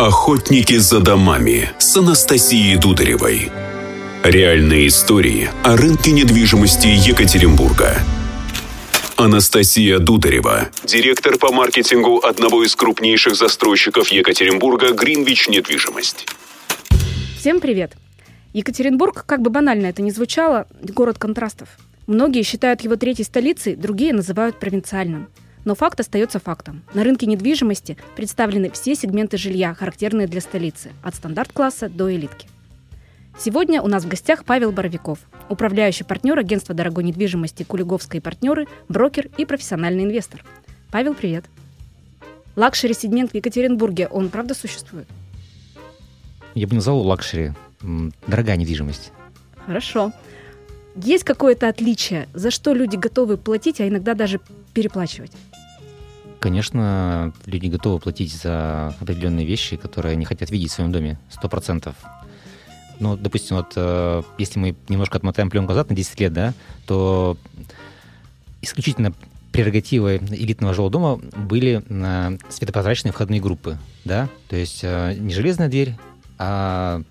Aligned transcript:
Охотники 0.00 0.78
за 0.78 1.00
домами 1.00 1.68
с 1.78 1.94
Анастасией 1.94 2.78
Дударевой. 2.78 3.52
Реальные 4.24 4.86
истории 4.86 5.50
о 5.62 5.76
рынке 5.76 6.12
недвижимости 6.12 6.86
Екатеринбурга. 6.86 7.98
Анастасия 9.18 9.98
Дударева, 9.98 10.70
директор 10.84 11.36
по 11.36 11.52
маркетингу 11.52 12.16
одного 12.16 12.64
из 12.64 12.74
крупнейших 12.76 13.36
застройщиков 13.36 14.08
Екатеринбурга 14.08 14.94
«Гринвич 14.94 15.48
Недвижимость». 15.48 16.26
Всем 17.38 17.60
привет! 17.60 17.92
Екатеринбург, 18.54 19.26
как 19.26 19.42
бы 19.42 19.50
банально 19.50 19.88
это 19.88 20.00
ни 20.00 20.08
звучало, 20.08 20.66
город 20.80 21.18
контрастов. 21.18 21.68
Многие 22.06 22.42
считают 22.42 22.80
его 22.80 22.96
третьей 22.96 23.26
столицей, 23.26 23.76
другие 23.76 24.14
называют 24.14 24.58
провинциальным. 24.58 25.28
Но 25.64 25.74
факт 25.74 26.00
остается 26.00 26.38
фактом. 26.38 26.82
На 26.94 27.04
рынке 27.04 27.26
недвижимости 27.26 27.96
представлены 28.16 28.70
все 28.70 28.94
сегменты 28.94 29.36
жилья, 29.36 29.74
характерные 29.74 30.26
для 30.26 30.40
столицы, 30.40 30.92
от 31.02 31.14
стандарт-класса 31.14 31.88
до 31.88 32.14
элитки. 32.14 32.48
Сегодня 33.38 33.80
у 33.80 33.86
нас 33.86 34.04
в 34.04 34.08
гостях 34.08 34.44
Павел 34.44 34.72
Боровиков, 34.72 35.18
управляющий 35.48 36.04
партнер 36.04 36.38
агентства 36.38 36.74
дорогой 36.74 37.04
недвижимости 37.04 37.62
«Кулиговские 37.62 38.20
партнеры», 38.20 38.66
брокер 38.88 39.28
и 39.38 39.44
профессиональный 39.44 40.04
инвестор. 40.04 40.44
Павел, 40.90 41.14
привет. 41.14 41.44
Luxury-сегмент 42.56 43.30
в 43.30 43.34
Екатеринбурге, 43.34 44.08
он 44.08 44.28
правда 44.28 44.54
существует? 44.54 45.06
Я 46.54 46.66
бы 46.66 46.74
назвал 46.74 47.00
luxury. 47.00 47.52
Дорогая 48.26 48.56
недвижимость. 48.56 49.12
Хорошо. 49.64 50.12
Есть 50.96 51.24
какое-то 51.24 51.68
отличие, 51.68 52.28
за 52.34 52.50
что 52.50 52.74
люди 52.74 52.96
готовы 52.96 53.36
платить, 53.36 53.80
а 53.80 53.88
иногда 53.88 54.14
даже 54.14 54.40
переплачивать? 54.74 55.32
Конечно, 56.40 57.34
люди 57.44 57.66
готовы 57.66 57.98
платить 57.98 58.32
за 58.32 58.94
определенные 58.98 59.44
вещи, 59.44 59.76
которые 59.76 60.12
они 60.12 60.24
хотят 60.24 60.50
видеть 60.50 60.70
в 60.70 60.74
своем 60.74 60.90
доме, 60.90 61.18
сто 61.28 61.50
процентов. 61.50 61.94
Ну, 62.98 63.16
допустим, 63.16 63.56
вот 63.56 63.74
э, 63.76 64.22
если 64.38 64.58
мы 64.58 64.74
немножко 64.88 65.18
отмотаем 65.18 65.50
пленку 65.50 65.72
назад 65.72 65.90
на 65.90 65.96
10 65.96 66.18
лет, 66.20 66.32
да, 66.32 66.54
то 66.86 67.36
исключительно 68.62 69.12
прерогативой 69.52 70.16
элитного 70.16 70.72
жилого 70.72 70.90
дома 70.90 71.16
были 71.16 71.82
на 71.88 72.38
светопрозрачные 72.48 73.12
входные 73.12 73.40
группы, 73.40 73.76
да, 74.06 74.28
то 74.48 74.56
есть 74.56 74.80
э, 74.82 75.14
не 75.18 75.34
железная 75.34 75.68
дверь, 75.68 75.96
а 76.38 77.02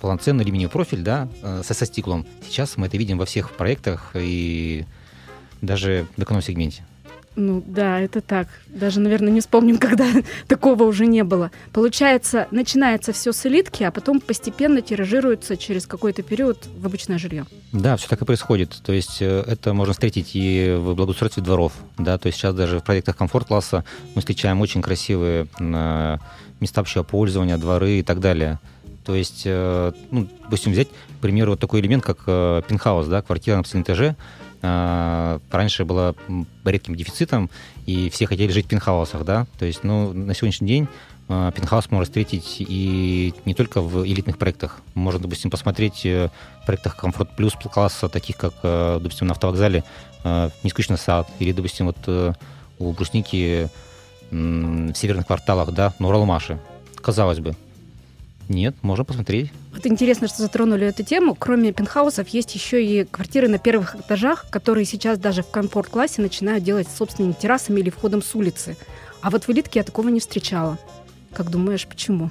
полноценный 0.00 0.44
алюминиевый 0.44 0.72
профиль, 0.72 1.02
да, 1.02 1.28
э, 1.42 1.62
со, 1.64 1.74
со 1.74 1.86
стеклом. 1.86 2.26
Сейчас 2.44 2.76
мы 2.76 2.86
это 2.86 2.96
видим 2.96 3.18
во 3.18 3.26
всех 3.26 3.52
проектах 3.52 4.12
и 4.14 4.84
даже 5.60 6.06
в 6.16 6.22
эконом-сегменте. 6.22 6.87
Ну 7.38 7.62
да, 7.64 8.00
это 8.00 8.20
так. 8.20 8.48
Даже, 8.66 8.98
наверное, 8.98 9.30
не 9.30 9.40
вспомним, 9.40 9.78
когда 9.78 10.06
такого 10.48 10.82
уже 10.82 11.06
не 11.06 11.22
было. 11.22 11.52
Получается, 11.72 12.48
начинается 12.50 13.12
все 13.12 13.32
с 13.32 13.46
элитки, 13.46 13.84
а 13.84 13.92
потом 13.92 14.20
постепенно 14.20 14.82
тиражируется 14.82 15.56
через 15.56 15.86
какой-то 15.86 16.22
период 16.24 16.66
в 16.76 16.84
обычное 16.84 17.16
жилье. 17.16 17.46
Да, 17.72 17.96
все 17.96 18.08
так 18.08 18.20
и 18.20 18.24
происходит. 18.24 18.80
То 18.84 18.92
есть 18.92 19.22
э, 19.22 19.44
это 19.46 19.72
можно 19.72 19.92
встретить 19.92 20.32
и 20.34 20.76
в 20.76 20.94
благоустройстве 20.94 21.40
дворов. 21.44 21.72
Да, 21.96 22.18
то 22.18 22.26
есть 22.26 22.38
сейчас 22.38 22.56
даже 22.56 22.80
в 22.80 22.84
проектах 22.84 23.16
комфорт-класса 23.16 23.84
мы 24.16 24.20
встречаем 24.20 24.60
очень 24.60 24.82
красивые 24.82 25.46
места 25.60 26.80
общего 26.80 27.04
пользования, 27.04 27.56
дворы 27.56 28.00
и 28.00 28.02
так 28.02 28.18
далее. 28.18 28.58
То 29.04 29.14
есть, 29.14 29.42
э, 29.44 29.92
ну, 30.10 30.28
допустим, 30.42 30.72
взять, 30.72 30.88
к 30.88 31.22
примеру, 31.22 31.52
вот 31.52 31.60
такой 31.60 31.80
элемент, 31.80 32.02
как 32.02 32.18
э, 32.26 32.62
пентхаус, 32.68 33.06
да, 33.06 33.22
квартира 33.22 33.56
на 33.56 33.62
последнем 33.62 33.84
этаже, 33.84 34.16
э, 34.16 34.47
раньше 34.60 35.84
была 35.84 36.14
редким 36.64 36.94
дефицитом, 36.94 37.48
и 37.86 38.10
все 38.10 38.26
хотели 38.26 38.50
жить 38.50 38.66
в 38.66 38.68
пентхаусах, 38.68 39.24
да, 39.24 39.46
то 39.58 39.64
есть, 39.66 39.84
ну, 39.84 40.12
на 40.12 40.34
сегодняшний 40.34 40.68
день 40.68 40.88
пентхаус 41.28 41.90
можно 41.90 42.06
встретить 42.06 42.56
и 42.58 43.34
не 43.44 43.54
только 43.54 43.82
в 43.82 44.06
элитных 44.06 44.38
проектах. 44.38 44.80
Можно, 44.94 45.20
допустим, 45.20 45.50
посмотреть 45.50 46.04
в 46.04 46.30
проектах 46.64 46.96
комфорт 46.96 47.36
плюс 47.36 47.52
класса, 47.54 48.08
таких 48.08 48.36
как, 48.36 48.54
допустим, 48.62 49.26
на 49.26 49.32
автовокзале 49.32 49.84
Нескучный 50.62 50.98
сад, 50.98 51.28
или, 51.38 51.52
допустим, 51.52 51.86
вот 51.86 52.34
у 52.78 52.92
Брусники 52.92 53.68
в 54.30 54.94
северных 54.94 55.26
кварталах, 55.26 55.72
да, 55.72 55.92
на 55.98 56.08
Уралмаше. 56.08 56.58
Казалось 56.96 57.38
бы, 57.38 57.54
нет, 58.48 58.76
можно 58.82 59.04
посмотреть. 59.04 59.50
Вот 59.72 59.86
интересно, 59.86 60.28
что 60.28 60.38
затронули 60.38 60.86
эту 60.86 61.02
тему. 61.02 61.34
Кроме 61.34 61.72
пентхаусов 61.72 62.28
есть 62.28 62.54
еще 62.54 62.84
и 62.84 63.04
квартиры 63.04 63.48
на 63.48 63.58
первых 63.58 63.94
этажах, 63.94 64.48
которые 64.50 64.84
сейчас 64.84 65.18
даже 65.18 65.42
в 65.42 65.50
комфорт-классе 65.50 66.22
начинают 66.22 66.64
делать 66.64 66.88
собственными 66.88 67.32
террасами 67.32 67.80
или 67.80 67.90
входом 67.90 68.22
с 68.22 68.34
улицы. 68.34 68.76
А 69.20 69.30
вот 69.30 69.44
в 69.44 69.50
элитке 69.50 69.80
я 69.80 69.84
такого 69.84 70.08
не 70.08 70.20
встречала. 70.20 70.78
Как 71.32 71.50
думаешь, 71.50 71.86
почему? 71.86 72.30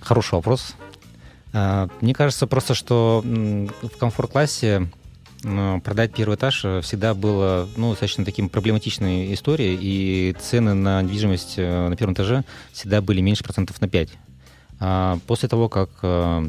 Хороший 0.00 0.34
вопрос. 0.34 0.74
А, 1.52 1.88
мне 2.00 2.14
кажется 2.14 2.46
просто, 2.46 2.74
что 2.74 3.22
в 3.24 3.96
комфорт-классе 3.98 4.88
продать 5.84 6.12
первый 6.12 6.34
этаж 6.36 6.64
э, 6.64 6.80
всегда 6.80 7.14
было 7.14 7.68
ну, 7.76 7.90
достаточно 7.90 8.24
таким 8.24 8.48
проблематичной 8.48 9.32
историей, 9.34 9.78
и 9.80 10.36
цены 10.40 10.74
на 10.74 11.02
недвижимость 11.02 11.54
э, 11.56 11.88
на 11.88 11.96
первом 11.96 12.14
этаже 12.14 12.44
всегда 12.72 13.00
были 13.00 13.20
меньше 13.20 13.44
процентов 13.44 13.80
на 13.80 13.88
5. 13.88 14.08
А 14.80 15.18
после 15.26 15.48
того, 15.48 15.68
как 15.68 15.90
э, 16.02 16.48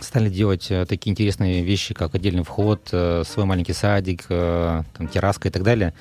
стали 0.00 0.28
делать 0.28 0.70
такие 0.88 1.10
интересные 1.10 1.62
вещи, 1.62 1.94
как 1.94 2.14
отдельный 2.14 2.44
вход, 2.44 2.88
свой 2.88 3.44
маленький 3.44 3.74
садик, 3.74 4.24
там, 4.26 5.08
терраска 5.12 5.48
и 5.48 5.50
так 5.50 5.62
далее, 5.62 5.92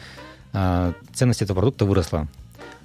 ценность 1.14 1.42
этого 1.42 1.60
продукта 1.60 1.84
выросла. 1.84 2.30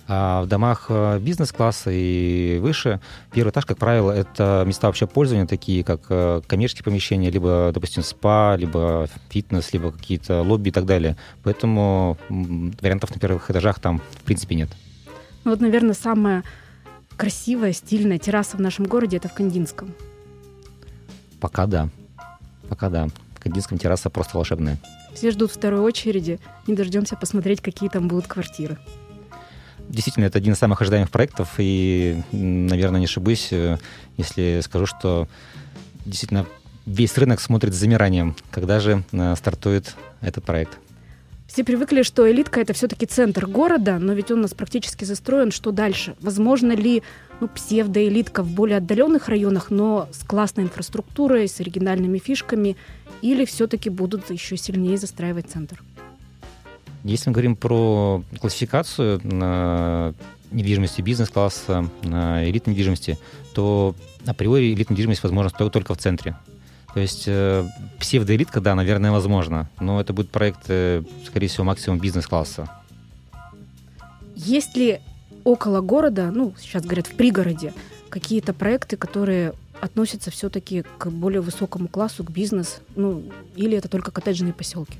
А 0.09 0.43
в 0.43 0.47
домах 0.47 0.87
э, 0.89 1.19
бизнес-класса 1.19 1.91
и 1.93 2.59
выше 2.61 3.01
первый 3.33 3.51
этаж, 3.51 3.67
как 3.67 3.77
правило, 3.77 4.13
это 4.13 4.63
места 4.65 4.87
общего 4.87 5.09
пользования, 5.09 5.47
такие 5.47 5.83
как 5.83 6.03
э, 6.11 6.43
коммерческие 6.47 6.85
помещения, 6.85 7.29
либо, 7.29 7.73
допустим, 7.75 8.05
спа, 8.05 8.57
либо 8.57 9.09
фитнес, 9.31 9.73
либо 9.73 9.91
какие-то 9.91 10.43
лобби 10.43 10.69
и 10.69 10.73
так 10.73 10.87
далее. 10.87 11.17
Поэтому 11.43 12.17
вариантов 12.29 13.15
на 13.15 13.21
первых 13.21 13.51
этажах 13.51 13.81
там 13.81 14.01
в 14.13 14.23
принципе 14.23 14.55
нет. 14.55 14.71
Ну 15.45 15.51
вот, 15.51 15.61
наверное, 15.61 15.95
самая 15.95 16.45
красивая, 17.17 17.73
стильная 17.73 18.19
терраса 18.19 18.57
в 18.57 18.61
нашем 18.61 18.87
городе 18.87 19.17
это 19.17 19.29
в 19.29 19.35
Кандинском. 19.35 19.93
Пока 21.41 21.67
да. 21.67 21.89
Пока 22.69 22.91
да. 22.91 23.09
В 23.35 23.41
Кандинском 23.41 23.79
терраса 23.79 24.09
просто 24.09 24.37
волшебная. 24.37 24.79
Все 25.15 25.31
ждут 25.33 25.51
второй 25.51 25.81
очереди, 25.81 26.39
не 26.67 26.75
дождемся 26.75 27.17
посмотреть, 27.17 27.61
какие 27.61 27.89
там 27.89 28.07
будут 28.07 28.27
квартиры. 28.27 28.79
Действительно, 29.89 30.25
это 30.25 30.39
один 30.39 30.55
из 30.55 30.59
самых 30.59 30.81
ожидаемых 30.83 31.11
проектов, 31.11 31.55
и, 31.59 32.21
наверное, 32.33 33.01
не 33.01 33.07
ошибусь, 33.07 33.49
э, 33.53 33.79
если 34.17 34.61
скажу, 34.63 34.87
что 34.87 35.29
действительно 36.05 36.47
весь 36.87 37.17
рынок 37.19 37.41
смотрит 37.41 37.75
с 37.75 37.77
замиранием, 37.77 38.37
когда 38.51 38.81
же 38.81 39.05
э, 39.13 39.35
стартует 39.37 39.95
этот 40.21 40.45
проект. 40.45 40.79
Все 41.47 41.63
привыкли, 41.65 42.03
что 42.03 42.31
элитка 42.31 42.61
это 42.61 42.73
все-таки 42.73 43.07
центр 43.07 43.47
города, 43.47 43.99
но 43.99 44.13
ведь 44.13 44.31
он 44.31 44.41
у 44.41 44.43
нас 44.43 44.55
практически 44.55 45.05
застроен. 45.05 45.53
Что 45.53 45.71
дальше? 45.71 46.17
Возможно 46.21 46.73
ли 46.73 47.03
ну, 47.41 47.49
псевдоэлитка 47.49 48.43
в 48.43 48.51
более 48.51 48.79
отдаленных 48.79 49.29
районах, 49.29 49.71
но 49.71 50.09
с 50.13 50.25
классной 50.25 50.65
инфраструктурой, 50.65 51.49
с 51.49 51.61
оригинальными 51.61 52.19
фишками, 52.19 52.77
или 53.23 53.45
все-таки 53.45 53.91
будут 53.91 54.31
еще 54.31 54.57
сильнее 54.57 54.99
застраивать 54.99 55.49
центр? 55.49 55.83
Если 57.07 57.31
мы 57.31 57.35
говорим 57.35 57.55
про 57.55 58.25
классификацию 58.41 59.21
на 59.23 60.13
недвижимости 60.51 61.03
бизнес-класса, 61.03 61.89
на 62.03 62.45
элитной 62.49 62.73
недвижимости, 62.73 63.17
то 63.55 63.95
априори 64.27 64.75
элитная 64.75 64.95
недвижимость 64.95 65.23
возможна 65.23 65.51
только 65.51 65.95
в 65.95 65.99
центре. 65.99 66.37
То 66.95 67.01
есть 67.01 67.25
э, 67.29 67.65
псевдоэлитка, 68.01 68.61
да, 68.61 68.75
наверное, 68.75 69.13
возможно, 69.13 69.71
но 69.79 70.01
это 70.01 70.13
будет 70.13 70.31
проект, 70.31 70.65
э, 70.67 71.05
скорее 71.27 71.47
всего, 71.47 71.63
максимум 71.65 72.01
бизнес-класса. 72.01 72.69
Есть 74.35 74.77
ли 74.77 75.01
около 75.45 75.83
города, 75.83 76.33
ну, 76.35 76.55
сейчас 76.59 76.83
говорят 76.83 77.07
в 77.07 77.15
пригороде, 77.15 77.73
какие-то 78.09 78.53
проекты, 78.53 78.97
которые 78.97 79.53
относятся 79.81 80.33
все-таки 80.33 80.83
к 80.99 81.09
более 81.09 81.41
высокому 81.41 81.87
классу, 81.87 82.25
к 82.25 82.31
бизнес, 82.31 82.81
ну, 82.97 83.23
или 83.55 83.77
это 83.77 83.89
только 83.89 84.11
коттеджные 84.11 84.53
поселки? 84.53 84.99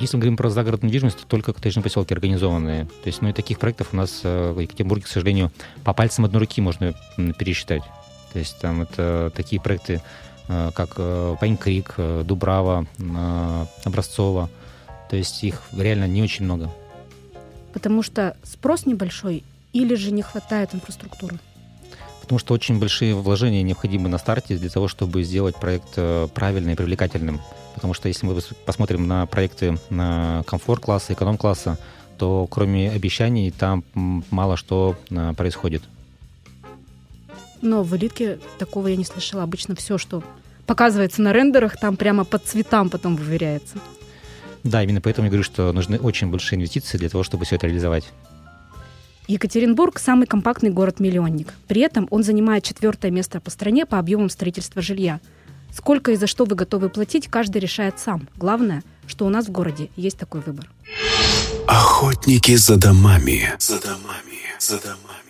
Если 0.00 0.16
мы 0.16 0.20
говорим 0.20 0.36
про 0.36 0.48
загородную 0.48 0.90
недвижимость, 0.90 1.18
то 1.18 1.26
только 1.26 1.52
коттеджные 1.52 1.82
поселки 1.82 2.14
организованные. 2.14 2.84
То 2.84 3.06
есть, 3.06 3.20
ну 3.20 3.30
и 3.30 3.32
таких 3.32 3.58
проектов 3.58 3.88
у 3.92 3.96
нас 3.96 4.20
э, 4.22 4.52
в 4.52 4.60
Екатеринбурге, 4.60 5.04
к 5.04 5.08
сожалению, 5.08 5.50
по 5.82 5.92
пальцам 5.92 6.24
одной 6.24 6.40
руки 6.40 6.60
можно 6.60 6.94
пересчитать. 7.16 7.82
То 8.32 8.38
есть 8.38 8.60
там 8.60 8.82
это 8.82 9.32
такие 9.34 9.60
проекты, 9.60 10.00
э, 10.46 10.70
как 10.72 10.94
э, 10.98 11.36
Пайн-Крик, 11.40 12.22
Дубрава, 12.24 12.86
Образцова. 13.84 14.48
То 15.10 15.16
есть 15.16 15.42
их 15.42 15.62
реально 15.76 16.06
не 16.06 16.22
очень 16.22 16.44
много. 16.44 16.70
Потому 17.72 18.04
что 18.04 18.36
спрос 18.44 18.86
небольшой 18.86 19.42
или 19.72 19.96
же 19.96 20.12
не 20.12 20.22
хватает 20.22 20.76
инфраструктуры? 20.76 21.40
Потому 22.28 22.38
что 22.38 22.52
очень 22.52 22.78
большие 22.78 23.14
вложения 23.14 23.62
необходимы 23.62 24.08
на 24.10 24.18
старте 24.18 24.58
для 24.58 24.68
того, 24.68 24.86
чтобы 24.86 25.22
сделать 25.22 25.56
проект 25.56 25.98
правильным 26.34 26.74
и 26.74 26.76
привлекательным 26.76 27.40
потому 27.78 27.94
что 27.94 28.08
если 28.08 28.26
мы 28.26 28.36
посмотрим 28.66 29.06
на 29.06 29.26
проекты 29.26 29.78
на 29.88 30.42
комфорт-класса, 30.48 31.12
эконом-класса, 31.12 31.78
то 32.18 32.48
кроме 32.50 32.90
обещаний 32.90 33.52
там 33.52 33.84
мало 33.94 34.56
что 34.56 34.96
а, 35.12 35.32
происходит. 35.34 35.84
Но 37.62 37.84
в 37.84 37.96
элитке 37.96 38.40
такого 38.58 38.88
я 38.88 38.96
не 38.96 39.04
слышала. 39.04 39.44
Обычно 39.44 39.76
все, 39.76 39.96
что 39.96 40.24
показывается 40.66 41.22
на 41.22 41.32
рендерах, 41.32 41.78
там 41.78 41.96
прямо 41.96 42.24
под 42.24 42.44
цветам 42.44 42.90
потом 42.90 43.14
выверяется. 43.14 43.78
Да, 44.64 44.82
именно 44.82 45.00
поэтому 45.00 45.26
я 45.26 45.30
говорю, 45.30 45.44
что 45.44 45.72
нужны 45.72 45.98
очень 45.98 46.28
большие 46.28 46.56
инвестиции 46.56 46.98
для 46.98 47.08
того, 47.08 47.22
чтобы 47.22 47.44
все 47.44 47.54
это 47.56 47.68
реализовать. 47.68 48.08
Екатеринбург– 49.28 49.98
самый 50.00 50.26
компактный 50.26 50.70
город-миллионник. 50.70 51.52
При 51.68 51.82
этом 51.82 52.08
он 52.10 52.22
занимает 52.22 52.64
четвертое 52.64 53.10
место 53.10 53.40
по 53.40 53.50
стране 53.50 53.84
по 53.84 53.98
объемам 53.98 54.30
строительства 54.30 54.80
жилья. 54.80 55.20
Сколько 55.70 56.12
и 56.12 56.16
за 56.16 56.26
что 56.26 56.46
вы 56.46 56.56
готовы 56.56 56.88
платить, 56.88 57.28
каждый 57.28 57.58
решает 57.58 57.98
сам. 57.98 58.26
Главное, 58.36 58.82
что 59.06 59.26
у 59.26 59.28
нас 59.28 59.46
в 59.46 59.52
городе 59.52 59.90
есть 59.96 60.18
такой 60.18 60.40
выбор. 60.40 60.70
Охотники 61.66 62.56
за 62.56 62.76
домами. 62.76 63.50
За 63.58 63.78
домами. 63.78 64.40
За 64.58 64.80
домами. 64.80 65.27